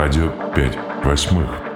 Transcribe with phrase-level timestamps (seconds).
[0.00, 1.67] Радио 5 восьмых.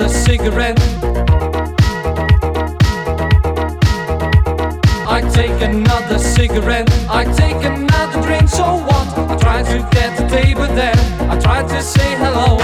[0.00, 0.78] Another cigarette.
[5.06, 6.88] I take another cigarette.
[7.10, 8.48] I take another drink.
[8.48, 9.06] So what?
[9.30, 10.94] I try to get the table there.
[11.30, 12.56] I try to say hello.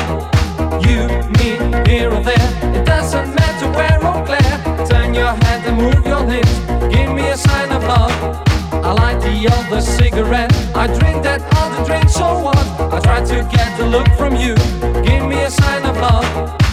[0.80, 1.59] You, me,
[1.91, 2.49] here or there.
[2.74, 4.87] It doesn't matter where or where.
[4.87, 6.59] Turn your head and move your lips.
[6.95, 8.12] Give me a sign of love.
[8.72, 10.55] I light the other cigarette.
[10.74, 12.09] I drink that other drink.
[12.09, 12.66] So what?
[12.95, 14.55] I try to get the look from you.
[15.05, 16.65] Give me a sign of love.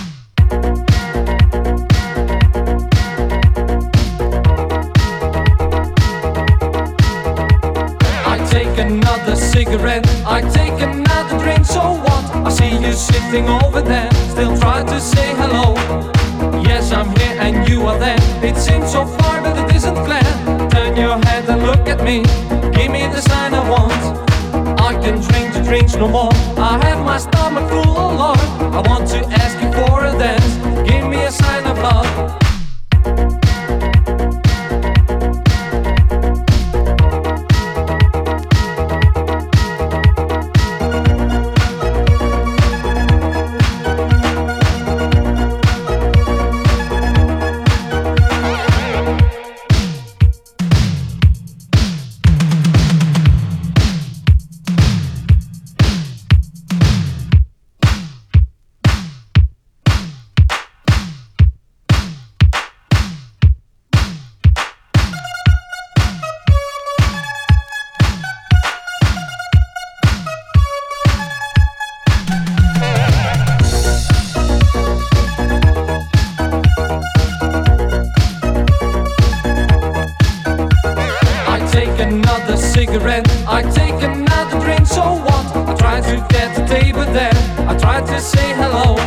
[88.33, 88.97] Say hello.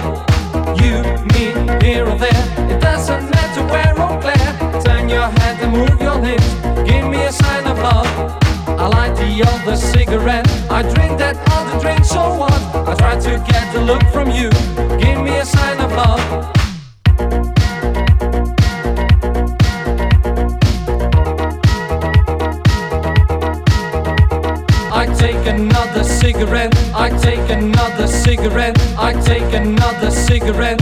[0.83, 1.03] You,
[1.33, 1.45] me,
[1.85, 2.45] here or there.
[2.73, 4.83] It doesn't matter where or where.
[4.83, 6.49] Turn your head and move your lips.
[6.89, 8.07] Give me a sign of love.
[8.69, 10.49] I light the other cigarette.
[10.71, 12.05] I drink that other drink.
[12.05, 12.61] So what?
[12.91, 14.51] I try to get the look from you.
[15.03, 16.56] Give me a sign of love.
[30.47, 30.81] Cigarette.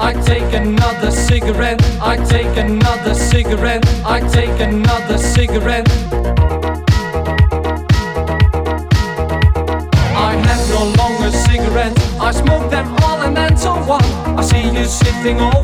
[0.00, 1.78] I take another cigarette.
[2.00, 3.84] I take another cigarette.
[4.06, 5.86] I take another cigarette.
[10.16, 12.18] I have no longer cigarettes.
[12.18, 14.04] I smoke them all and then so what?
[14.38, 15.55] I see you sitting over